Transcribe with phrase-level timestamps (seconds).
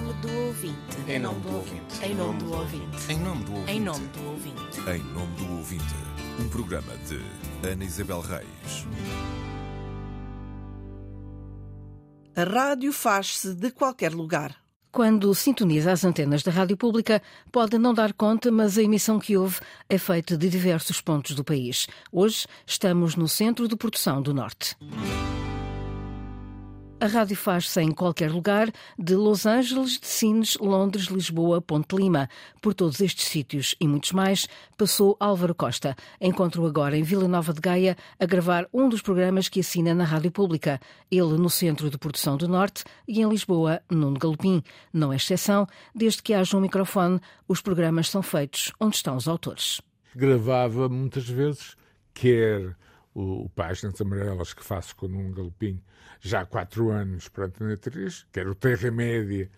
[0.00, 0.96] nome do ouvinte.
[1.08, 2.04] Em nome do ouvinte.
[2.04, 3.12] Em nome do ouvinte.
[3.12, 3.72] Em nome do ouvinte.
[3.72, 4.80] Em nome do ouvinte.
[4.80, 5.94] Em nome do ouvinte,
[6.38, 8.86] um programa de Ana Isabel Reis.
[12.36, 14.54] A rádio faz-se de qualquer lugar.
[14.92, 17.20] Quando sintoniza as antenas da rádio pública,
[17.50, 19.58] pode não dar conta, mas a emissão que houve
[19.88, 21.88] é feita de diversos pontos do país.
[22.12, 24.76] Hoje estamos no centro de produção do Norte.
[27.00, 32.28] A rádio faz-se em qualquer lugar, de Los Angeles, de Sines, Londres, Lisboa, Ponte Lima.
[32.60, 35.94] Por todos estes sítios e muitos mais, passou Álvaro Costa.
[36.20, 40.02] Encontro agora em Vila Nova de Gaia a gravar um dos programas que assina na
[40.02, 40.80] rádio pública.
[41.08, 44.60] Ele no Centro de Produção do Norte e em Lisboa, Nuno Galopim.
[44.92, 49.28] Não é exceção, desde que haja um microfone, os programas são feitos onde estão os
[49.28, 49.80] autores.
[50.16, 51.76] Gravava muitas vezes,
[52.12, 52.76] quer
[53.18, 55.82] o, o Páginas Amarelas que faço com o Nuno Galopim,
[56.20, 59.50] já há quatro anos para a Antena 3, que era o Terra Média,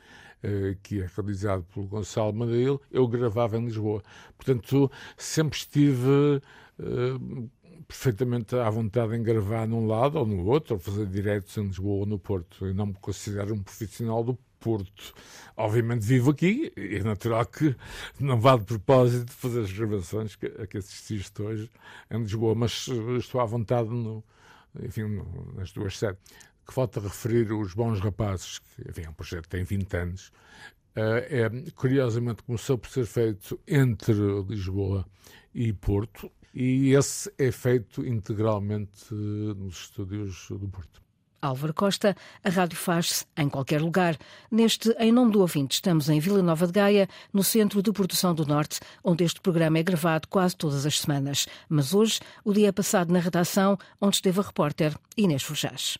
[0.42, 4.02] eh, que é realizado pelo Gonçalo Madeira, eu gravava em Lisboa.
[4.36, 6.40] Portanto, sempre estive
[6.78, 7.50] eh,
[7.86, 12.00] perfeitamente à vontade em gravar num lado ou no outro, ou fazer diretos em Lisboa
[12.00, 12.66] ou no Porto.
[12.66, 15.14] Eu não me considero um profissional do Porto.
[15.56, 17.74] Obviamente vivo aqui, é natural que
[18.20, 21.70] não vá de propósito fazer as gravações que, a que assististe hoje
[22.10, 24.22] em Lisboa, mas eh, estou à vontade no,
[24.82, 26.20] enfim, no, nas duas sedes
[26.66, 30.28] que falta referir os Bons Rapazes, que enfim, é um projeto que tem 20 anos,
[30.96, 34.14] uh, é, curiosamente começou por ser feito entre
[34.48, 35.04] Lisboa
[35.52, 41.09] e Porto, e esse é feito integralmente nos estúdios do Porto.
[41.40, 44.16] Álvaro Costa, a rádio faz-se em qualquer lugar.
[44.50, 48.34] Neste Em Nome do Ouvinte, estamos em Vila Nova de Gaia, no Centro de Produção
[48.34, 51.46] do Norte, onde este programa é gravado quase todas as semanas.
[51.68, 55.98] Mas hoje, o dia é passado na redação, onde esteve a repórter Inês Forjás.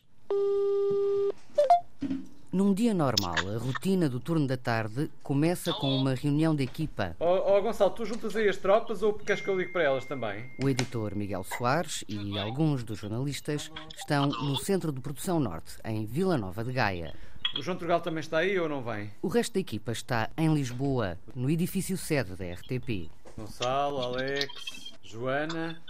[2.51, 7.15] Num dia normal, a rotina do turno da tarde começa com uma reunião de equipa.
[7.17, 10.03] Ó oh, Gonçalo, tu juntas aí as tropas ou queres que eu ligue para elas
[10.03, 10.51] também?
[10.61, 16.05] O editor Miguel Soares e alguns dos jornalistas estão no Centro de Produção Norte, em
[16.05, 17.13] Vila Nova de Gaia.
[17.57, 19.09] O João Turgal também está aí ou não vem?
[19.21, 23.09] O resto da equipa está em Lisboa, no edifício sede da RTP.
[23.37, 25.81] Gonçalo, Alex, Joana.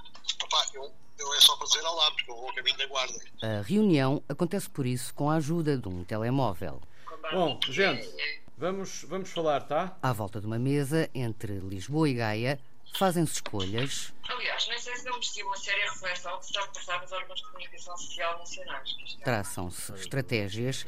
[0.43, 0.91] Opa, eu,
[1.35, 3.19] é só para dizer olá, porque eu vou ao caminho da guarda.
[3.41, 6.81] A reunião acontece por isso com a ajuda de um telemóvel.
[7.31, 8.09] Bom, gente,
[8.57, 9.97] vamos, vamos falar, tá?
[10.01, 12.59] À volta de uma mesa entre Lisboa e Gaia,
[12.97, 14.13] fazem-se escolhas.
[14.27, 17.11] Aliás, nem sei se não merecia uma séria reflexão que se está a passar nos
[17.11, 18.95] órgãos de comunicação social nacionais.
[19.23, 20.85] Traçam-se estratégias.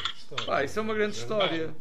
[0.48, 1.74] Ah, isso é uma grande história.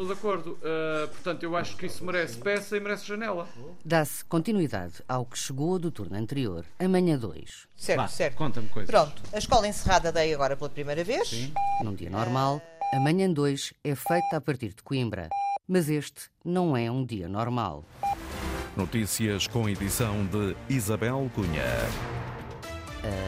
[0.00, 0.52] Estou de acordo.
[0.52, 3.46] Uh, portanto, eu acho que isso merece peça e merece janela.
[3.84, 7.68] Dá-se continuidade ao que chegou do turno anterior, amanhã 2.
[7.76, 8.34] Certo, Vá, certo.
[8.36, 8.90] Conta-me coisas.
[8.90, 11.28] Pronto, a escola encerrada dei agora pela primeira vez.
[11.28, 11.52] Sim.
[11.84, 12.62] Num dia normal,
[12.94, 15.28] amanhã 2 é feita a partir de Coimbra.
[15.68, 17.84] Mas este não é um dia normal.
[18.74, 21.62] Notícias com edição de Isabel Cunha.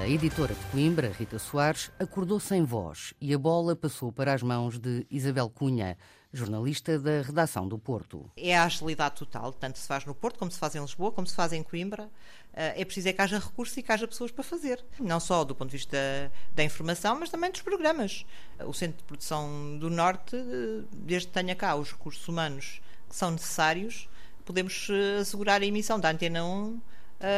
[0.02, 4.42] A editora de Coimbra, Rita Soares, acordou sem voz e a bola passou para as
[4.42, 5.96] mãos de Isabel Cunha,
[6.32, 8.30] jornalista da redação do Porto.
[8.36, 11.26] É a agilidade total, tanto se faz no Porto, como se faz em Lisboa, como
[11.26, 12.08] se faz em Coimbra.
[12.54, 14.82] Eh, É preciso é que haja recursos e que haja pessoas para fazer.
[14.98, 15.98] Não só do ponto de vista
[16.54, 18.24] da informação, mas também dos programas.
[18.66, 23.14] O Centro de Produção do Norte, eh, desde que tenha cá os recursos humanos que
[23.16, 24.08] são necessários,
[24.44, 26.80] podemos eh, assegurar a emissão da Antena 1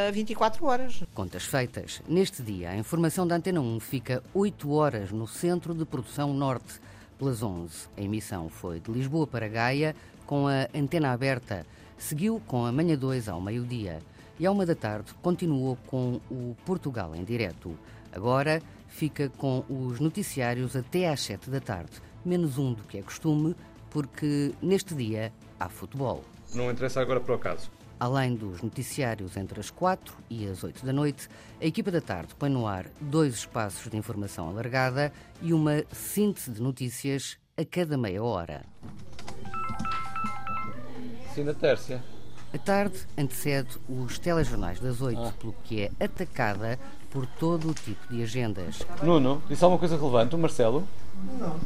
[0.08, 1.02] a 24 horas.
[1.12, 2.00] Contas feitas.
[2.08, 6.80] Neste dia, a informação da Antena 1 fica 8 horas no Centro de Produção Norte,
[7.24, 7.88] pelas 11.
[7.96, 9.96] A emissão foi de Lisboa para Gaia,
[10.26, 11.64] com a antena aberta.
[11.96, 14.00] Seguiu com a manhã 2 ao meio-dia.
[14.38, 17.78] E à uma da tarde continuou com o Portugal em direto.
[18.12, 21.92] Agora fica com os noticiários até às 7 da tarde,
[22.24, 23.56] menos um do que é costume,
[23.88, 26.22] porque neste dia há futebol.
[26.54, 27.70] Não interessa agora para o caso.
[27.98, 31.28] Além dos noticiários entre as 4 e as 8 da noite,
[31.60, 36.50] a equipa da tarde põe no ar dois espaços de informação alargada e uma síntese
[36.50, 38.64] de notícias a cada meia hora.
[41.34, 42.02] Sim, da Tércia.
[42.52, 46.78] A tarde antecede os telejornais das 8, pelo que é atacada
[47.10, 48.86] por todo o tipo de agendas.
[49.02, 50.86] Nuno, disse alguma coisa relevante, o Marcelo?
[51.38, 51.58] Não.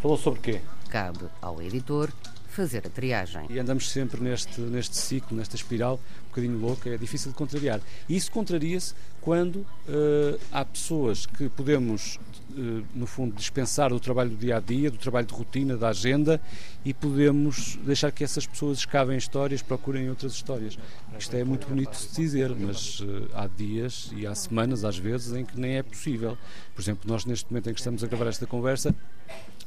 [0.00, 0.60] Falou sobre quê?
[0.90, 2.10] Cabe ao editor
[2.50, 3.46] fazer a triagem.
[3.48, 7.80] E andamos sempre neste, neste ciclo, nesta espiral, um bocadinho louca, é difícil de contrariar.
[8.08, 12.18] E isso contraria-se quando eh, há pessoas que podemos,
[12.52, 15.88] eh, no fundo, dispensar do trabalho do dia a dia, do trabalho de rotina, da
[15.88, 16.40] agenda,
[16.84, 20.78] e podemos deixar que essas pessoas escavem histórias, procurem outras histórias.
[21.18, 24.96] Isto é muito bonito de se dizer, mas eh, há dias e há semanas, às
[24.96, 26.38] vezes, em que nem é possível.
[26.80, 28.94] Por exemplo, nós neste momento em que estamos a gravar esta conversa,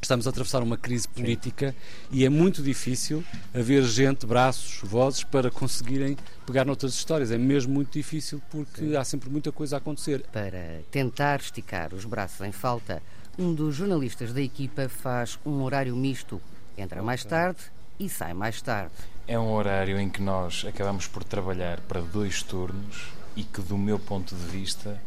[0.02, 1.76] estamos a atravessar uma crise política
[2.10, 3.24] e é muito difícil
[3.54, 7.30] haver gente, braços, vozes para conseguirem pegar noutras histórias.
[7.30, 8.96] É mesmo muito difícil porque Sim.
[8.96, 10.24] há sempre muita coisa a acontecer.
[10.34, 13.00] Para tentar esticar os braços em falta,
[13.38, 16.42] um dos jornalistas da equipa faz um horário misto.
[16.76, 17.60] Entra mais tarde
[18.00, 18.96] e sai mais tarde.
[19.28, 23.78] É um horário em que nós acabamos por trabalhar para dois turnos e que, do
[23.78, 25.00] meu ponto de vista,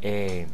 [0.00, 0.46] é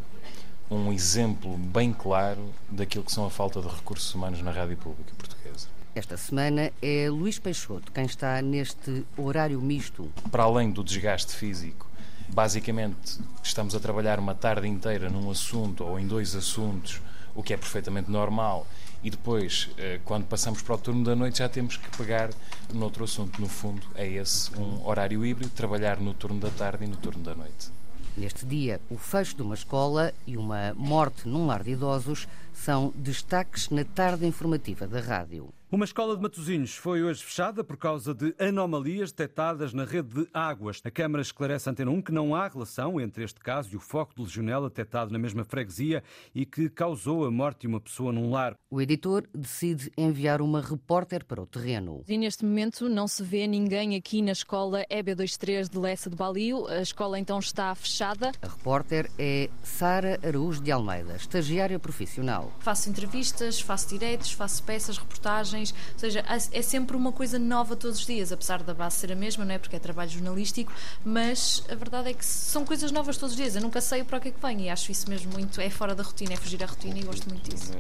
[0.70, 5.12] um exemplo bem claro daquilo que são a falta de recursos humanos na rádio pública
[5.16, 5.68] portuguesa.
[5.94, 10.10] Esta semana é Luís Peixoto quem está neste horário misto.
[10.30, 11.88] Para além do desgaste físico,
[12.28, 17.00] basicamente estamos a trabalhar uma tarde inteira num assunto ou em dois assuntos,
[17.34, 18.66] o que é perfeitamente normal,
[19.02, 22.30] e depois, eh, quando passamos para o turno da noite, já temos que pegar
[22.72, 23.40] noutro assunto.
[23.40, 27.22] No fundo, é esse um horário híbrido, trabalhar no turno da tarde e no turno
[27.22, 27.77] da noite.
[28.18, 32.92] Neste dia, o fecho de uma escola e uma morte num lar de idosos são
[32.96, 35.48] destaques na tarde informativa da rádio.
[35.70, 40.26] Uma escola de Matosinhos foi hoje fechada por causa de anomalias detectadas na rede de
[40.32, 40.80] águas.
[40.82, 44.14] A Câmara esclarece Antena 1 que não há relação entre este caso e o foco
[44.16, 46.02] de legionela detectado na mesma freguesia
[46.34, 48.56] e que causou a morte de uma pessoa num lar.
[48.70, 52.02] O editor decide enviar uma repórter para o terreno.
[52.08, 56.66] E neste momento não se vê ninguém aqui na escola EB23 de Lessa de Balio.
[56.66, 58.32] A escola então está fechada.
[58.40, 62.50] A repórter é Sara Araújo de Almeida, estagiária profissional.
[62.60, 68.00] Faço entrevistas, faço direitos, faço peças, reportagens ou seja, é sempre uma coisa nova todos
[68.00, 69.58] os dias, apesar da base ser a mesma, não é?
[69.58, 70.72] Porque é trabalho jornalístico,
[71.04, 73.56] mas a verdade é que são coisas novas todos os dias.
[73.56, 75.60] Eu nunca sei para o que é que vem e acho isso mesmo muito.
[75.60, 77.72] É fora da rotina, é fugir à rotina e gosto muito disso.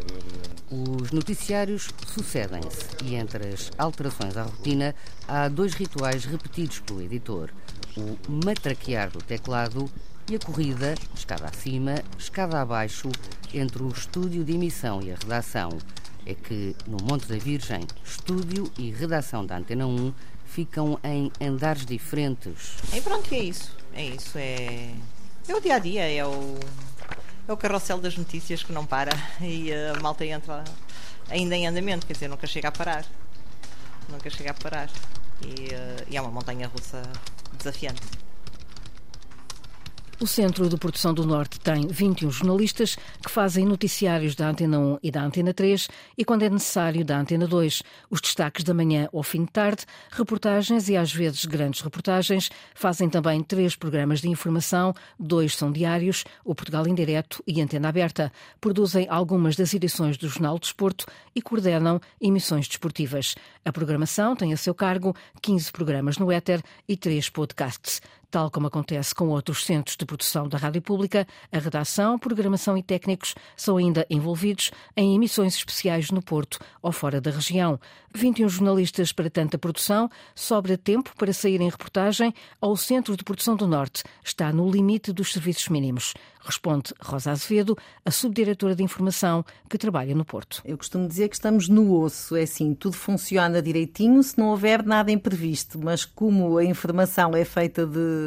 [0.70, 4.94] Os noticiários sucedem-se e entre as alterações à rotina
[5.26, 7.50] há dois rituais repetidos pelo editor:
[7.96, 9.90] o matraquear do teclado
[10.30, 13.10] e a corrida, escada acima, escada abaixo,
[13.52, 15.70] entre o estúdio de emissão e a redação
[16.28, 20.12] é que no Monte da Virgem, estúdio e redação da Antena 1
[20.44, 22.76] ficam em andares diferentes.
[22.92, 23.74] E pronto, é isso.
[23.94, 24.36] É isso.
[24.36, 24.92] É,
[25.48, 26.58] é o dia a dia, é o,
[27.48, 30.64] é o carrossel das notícias que não para e a malta entra
[31.30, 33.06] ainda em andamento, quer dizer, nunca chega a parar.
[34.10, 34.90] Nunca chega a parar.
[35.40, 37.02] E, eh, e é uma montanha russa
[37.56, 38.02] desafiante.
[40.20, 44.98] O Centro de Produção do Norte tem 21 jornalistas que fazem noticiários da Antena 1
[45.00, 45.88] e da Antena 3
[46.18, 47.84] e, quando é necessário, da Antena 2.
[48.10, 52.50] Os destaques da manhã ou fim de tarde, reportagens e às vezes grandes reportagens.
[52.74, 57.88] Fazem também três programas de informação, dois são diários, o Portugal em Direto e Antena
[57.88, 58.32] Aberta.
[58.60, 63.36] Produzem algumas das edições do Jornal Desporto e coordenam emissões desportivas.
[63.64, 68.02] A programação tem a seu cargo 15 programas no éter e três podcasts.
[68.30, 72.82] Tal como acontece com outros centros de produção da Rádio Pública, a redação, programação e
[72.82, 77.80] técnicos são ainda envolvidos em emissões especiais no Porto ou fora da região.
[78.14, 83.24] 21 jornalistas para tanta produção, sobra tempo para sair em reportagem ou o Centro de
[83.24, 86.14] Produção do Norte está no limite dos serviços mínimos.
[86.40, 90.62] Responde Rosa Azevedo, a subdiretora de informação que trabalha no Porto.
[90.64, 94.82] Eu costumo dizer que estamos no osso, é assim, tudo funciona direitinho se não houver
[94.82, 98.17] nada imprevisto, mas como a informação é feita de,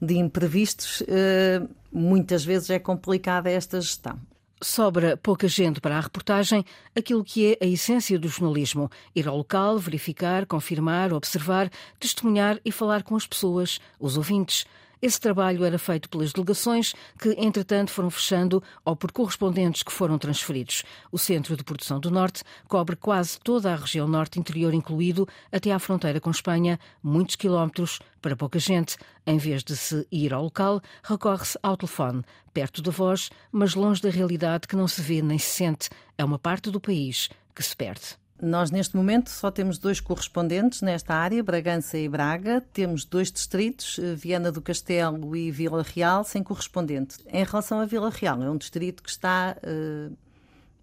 [0.00, 1.60] de imprevistos, eh,
[1.92, 4.18] muitas vezes é complicada esta gestão.
[4.60, 6.64] Sobra pouca gente para a reportagem,
[6.94, 12.72] aquilo que é a essência do jornalismo: ir ao local, verificar, confirmar, observar, testemunhar e
[12.72, 14.66] falar com as pessoas, os ouvintes.
[15.00, 20.18] Esse trabalho era feito pelas delegações, que entretanto foram fechando ou por correspondentes que foram
[20.18, 20.82] transferidos.
[21.12, 25.70] O Centro de Produção do Norte cobre quase toda a região norte interior, incluído até
[25.70, 28.96] à fronteira com Espanha, muitos quilómetros para pouca gente.
[29.24, 34.02] Em vez de se ir ao local, recorre-se ao telefone, perto da voz, mas longe
[34.02, 35.90] da realidade que não se vê nem se sente.
[36.16, 38.16] É uma parte do país que se perde.
[38.40, 42.62] Nós, neste momento, só temos dois correspondentes nesta área, Bragança e Braga.
[42.72, 47.16] Temos dois distritos, eh, Viana do Castelo e Vila Real, sem correspondente.
[47.26, 50.16] Em relação a Vila Real, é um distrito que está uh,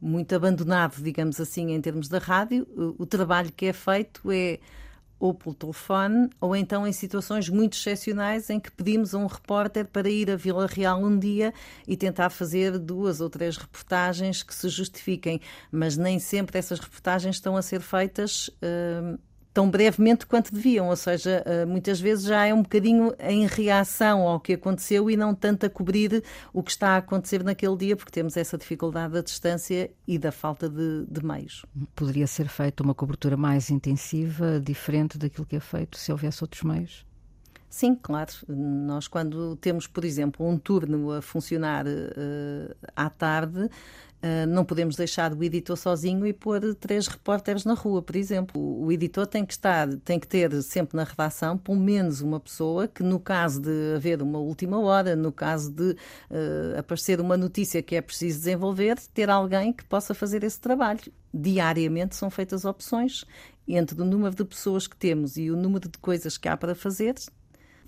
[0.02, 2.68] muito abandonado, digamos assim, em termos da rádio.
[2.76, 4.60] O, o trabalho que é feito é
[5.26, 9.86] ou pelo telefone, ou então em situações muito excepcionais em que pedimos a um repórter
[9.86, 11.54] para ir a Vila Real um dia
[11.88, 15.42] e tentar fazer duas ou três reportagens que se justifiquem,
[15.72, 18.48] mas nem sempre essas reportagens estão a ser feitas.
[18.48, 19.20] Uh,
[19.56, 24.28] tão brevemente quanto deviam, ou seja, eh, muitas vezes já é um bocadinho em reação
[24.28, 26.22] ao que aconteceu e não tanto a cobrir
[26.52, 30.30] o que está a acontecer naquele dia, porque temos essa dificuldade da distância e da
[30.30, 31.66] falta de, de meios.
[31.96, 36.64] Poderia ser feita uma cobertura mais intensiva, diferente daquilo que é feito, se houvesse outros
[36.64, 37.06] meios?
[37.70, 38.32] Sim, claro.
[38.50, 43.70] Nós, quando temos, por exemplo, um turno a funcionar uh, à tarde,
[44.26, 48.60] Uh, não podemos deixar o editor sozinho e pôr três repórteres na rua, por exemplo.
[48.60, 52.40] O, o editor tem que estar, tem que ter sempre na redação pelo menos uma
[52.40, 57.38] pessoa que, no caso de haver uma última hora, no caso de uh, aparecer uma
[57.38, 61.02] notícia que é preciso desenvolver, ter alguém que possa fazer esse trabalho.
[61.32, 63.26] Diariamente são feitas opções
[63.68, 66.74] entre o número de pessoas que temos e o número de coisas que há para
[66.74, 67.14] fazer,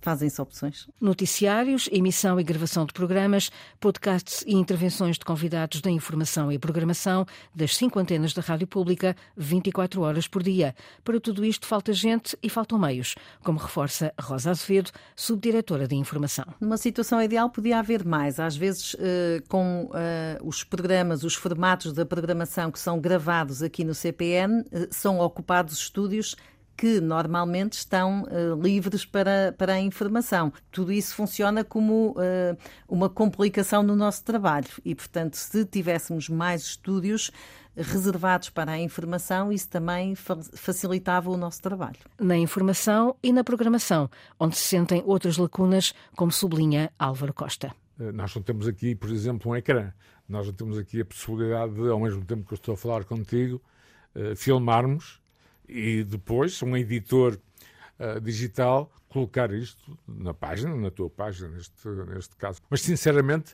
[0.01, 0.87] fazem-se opções.
[0.99, 7.25] Noticiários, emissão e gravação de programas, podcasts e intervenções de convidados da informação e programação
[7.53, 10.75] das cinco antenas da Rádio Pública, 24 horas por dia.
[11.03, 16.45] Para tudo isto falta gente e faltam meios, como reforça Rosa Azevedo, subdiretora de informação.
[16.59, 18.39] Numa situação ideal podia haver mais.
[18.39, 23.83] Às vezes, eh, com eh, os programas, os formatos da programação que são gravados aqui
[23.83, 26.35] no CPN, eh, são ocupados estúdios
[26.77, 30.53] que normalmente estão uh, livres para, para a informação.
[30.71, 32.57] Tudo isso funciona como uh,
[32.87, 37.31] uma complicação no nosso trabalho e, portanto, se tivéssemos mais estúdios
[37.75, 41.97] reservados para a informação, isso também fa facilitava o nosso trabalho.
[42.19, 47.73] Na informação e na programação, onde se sentem outras lacunas, como sublinha Álvaro Costa.
[47.99, 49.91] Eh, nós não temos aqui, por exemplo, um ecrã.
[50.27, 53.03] Nós não temos aqui a possibilidade de, ao mesmo tempo que eu estou a falar
[53.05, 53.61] contigo,
[54.35, 55.21] filmarmos
[55.67, 57.37] e depois um editor
[57.99, 62.61] uh, digital colocar isto na página, na tua página, neste, neste caso.
[62.69, 63.53] Mas, sinceramente,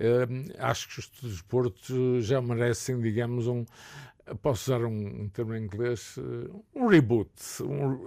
[0.00, 3.64] uh, acho que os desportos já merecem, digamos, um.
[4.40, 7.30] Posso usar um, um termo em inglês, uh, um reboot,
[7.62, 8.00] um,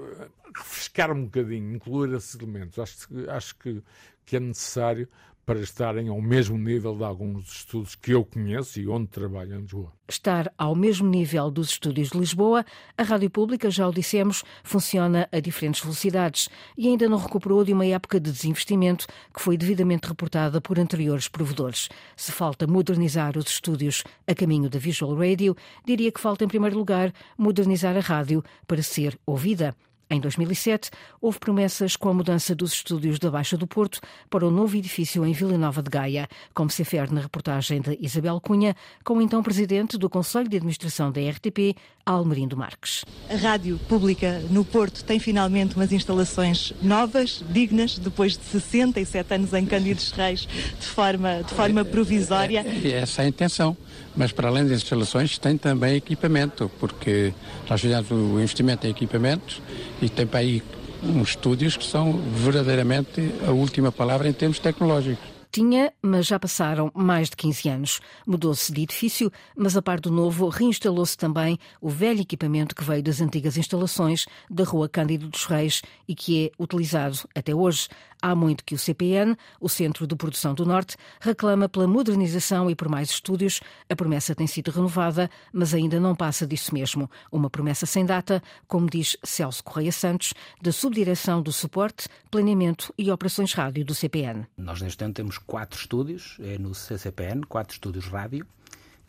[0.56, 2.80] refrescar um bocadinho, incluir esses elementos.
[2.80, 3.84] Acho, acho que,
[4.26, 5.08] que é necessário
[5.48, 9.56] para estarem ao mesmo nível de alguns dos estudos que eu conheço e onde trabalho
[9.56, 9.94] em Lisboa.
[10.06, 12.66] Estar ao mesmo nível dos estúdios de Lisboa,
[12.98, 17.72] a Rádio Pública, já o dissemos, funciona a diferentes velocidades e ainda não recuperou de
[17.72, 21.88] uma época de desinvestimento que foi devidamente reportada por anteriores provedores.
[22.18, 26.78] Se falta modernizar os estúdios a caminho da Visual Radio, diria que falta, em primeiro
[26.78, 29.74] lugar, modernizar a rádio para ser ouvida.
[30.10, 34.00] Em 2007, houve promessas com a mudança dos estúdios da Baixa do Porto
[34.30, 37.98] para o novo edifício em Vila Nova de Gaia, como se afere na reportagem de
[38.00, 38.74] Isabel Cunha,
[39.04, 41.76] com o então presidente do Conselho de Administração da RTP,
[42.12, 43.04] Almerindo Marques.
[43.30, 49.54] A Rádio Pública no Porto tem finalmente umas instalações novas, dignas, depois de 67 anos
[49.54, 50.48] em Cândidos Reis,
[50.80, 52.66] de forma, de forma provisória.
[52.66, 53.76] É, é, essa é a intenção
[54.18, 57.32] mas para além das instalações tem também equipamento, porque
[57.70, 59.62] nós fizemos o investimento em equipamentos
[60.02, 60.64] e tem para aí
[61.04, 65.37] uns estúdios que são verdadeiramente a última palavra em termos tecnológicos.
[65.58, 68.00] Tinha, mas já passaram mais de 15 anos.
[68.28, 73.02] Mudou-se de edifício, mas a par do novo, reinstalou-se também o velho equipamento que veio
[73.02, 77.88] das antigas instalações da Rua Cândido dos Reis e que é utilizado até hoje.
[78.22, 82.76] Há muito que o CPN, o Centro de Produção do Norte, reclama pela modernização e
[82.76, 83.62] por mais estúdios.
[83.90, 87.10] A promessa tem sido renovada, mas ainda não passa disso mesmo.
[87.32, 93.12] Uma promessa sem data, como diz Celso Correia Santos, da Subdireção do Suporte, Planeamento e
[93.12, 94.46] Operações Rádio do CPN.
[94.58, 98.46] Nós, neste momento, temos quatro estúdios é no CCPN, quatro estúdios rádio,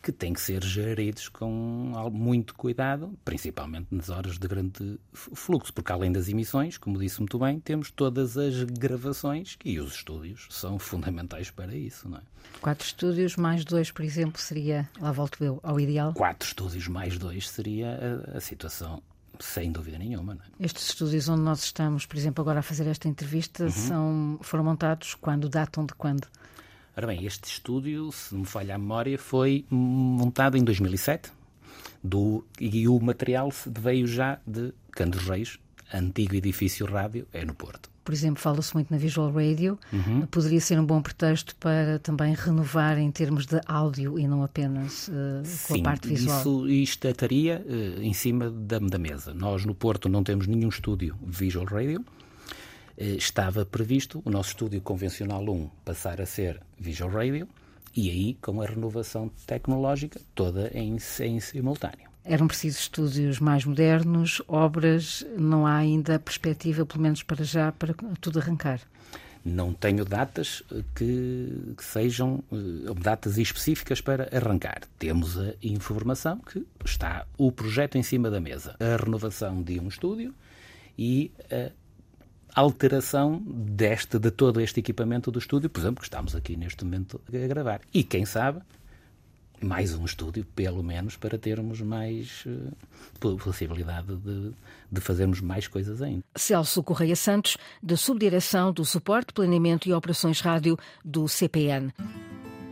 [0.01, 5.91] que têm que ser geridos com muito cuidado, principalmente nas horas de grande fluxo, porque
[5.91, 10.79] além das emissões, como disse muito bem, temos todas as gravações e os estúdios são
[10.79, 12.21] fundamentais para isso, não é?
[12.61, 16.13] Quatro estúdios mais dois, por exemplo, seria, lá volto eu, ao ideal?
[16.13, 19.01] Quatro estúdios mais dois seria a, a situação
[19.39, 20.33] sem dúvida nenhuma.
[20.59, 20.65] É?
[20.65, 23.69] Estes estúdios onde nós estamos, por exemplo, agora a fazer esta entrevista, uhum.
[23.69, 25.47] são, foram montados quando?
[25.49, 26.27] Datam de quando?
[26.95, 31.31] Ora bem, este estúdio, se não me falha a memória, foi montado em 2007
[32.03, 35.59] do, e o material veio já de Candos Reis,
[35.93, 40.25] antigo edifício rádio, é no Porto por exemplo, fala-se muito na Visual Radio, uhum.
[40.31, 45.09] poderia ser um bom pretexto para também renovar em termos de áudio e não apenas
[45.09, 45.11] uh,
[45.67, 46.67] com Sim, a parte visual.
[46.67, 49.31] Isso estaria uh, em cima da, da, mesa.
[49.31, 52.03] Nós no Porto não temos nenhum estúdio Visual Radio.
[52.99, 57.47] Uh, estava previsto o nosso estúdio convencional 1 passar a ser Visual Radio
[57.95, 62.09] e aí com a renovação tecnológica toda em, em simultâneo.
[62.23, 67.95] Eram precisos estúdios mais modernos, obras, não há ainda perspectiva, pelo menos para já, para
[68.19, 68.81] tudo arrancar.
[69.43, 74.81] Não tenho datas eh, que, que sejam uh, datas específicas para arrancar.
[74.99, 78.75] Temos a informação que está o projeto em cima da mesa.
[78.79, 80.33] A renovação de um estúdio
[80.97, 81.71] e a
[82.53, 87.21] alteração deste, de todo este equipamento do estúdio, por exemplo, que estamos aqui neste momento
[87.27, 87.81] a gravar.
[87.93, 88.61] E quem sabe,
[89.61, 94.51] mais um estúdio, pelo menos, para termos mais uh, possibilidade de,
[94.91, 96.23] de fazermos mais coisas ainda.
[96.35, 101.93] Celso Correia Santos, da Subdireção do Suporte, Planeamento e Operações Rádio do CPN.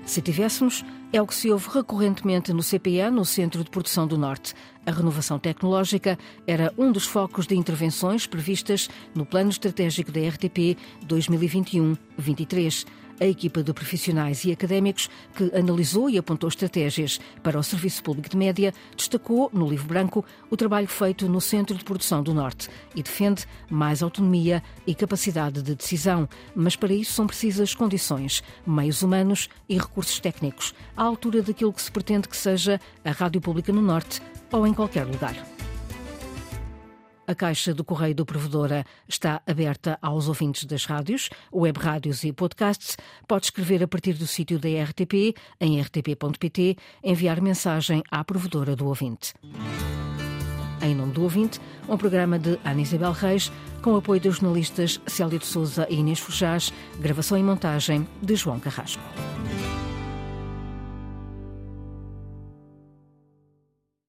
[0.07, 4.17] Se tivéssemos, é o que se ouve recorrentemente no CPN, no Centro de Produção do
[4.17, 4.53] Norte.
[4.85, 10.77] A renovação tecnológica era um dos focos de intervenções previstas no Plano Estratégico da RTP
[11.05, 12.85] 2021-23
[13.19, 18.29] a equipa de profissionais e académicos que analisou e apontou estratégias para o Serviço Público
[18.29, 22.69] de Média destacou, no livro branco, o trabalho feito no Centro de Produção do Norte
[22.95, 29.01] e defende mais autonomia e capacidade de decisão, mas para isso são precisas condições, meios
[29.01, 33.71] humanos e recursos técnicos, à altura daquilo que se pretende que seja a Rádio Pública
[33.71, 34.21] no Norte
[34.51, 35.56] ou em qualquer lugar.
[37.27, 42.31] A caixa do Correio do Provedora está aberta aos ouvintes das rádios, web rádios e
[42.31, 42.95] podcasts.
[43.27, 48.87] Pode escrever a partir do sítio da RTP, em rtp.pt, enviar mensagem à provedora do
[48.87, 49.33] ouvinte.
[50.81, 55.37] Em nome do ouvinte, um programa de Ana Isabel Reis, com apoio dos jornalistas Célio
[55.37, 59.03] de Souza e Inês Fujás, gravação e montagem de João Carrasco.